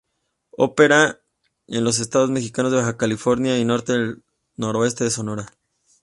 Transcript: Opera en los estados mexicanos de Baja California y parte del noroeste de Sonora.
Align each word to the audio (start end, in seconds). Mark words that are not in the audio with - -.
Opera 0.57 1.19
en 1.67 1.83
los 1.83 1.99
estados 1.99 2.31
mexicanos 2.31 2.71
de 2.71 2.79
Baja 2.79 2.97
California 2.97 3.59
y 3.59 3.65
parte 3.67 3.93
del 3.93 4.23
noroeste 4.57 5.03
de 5.03 5.11
Sonora. 5.11 5.53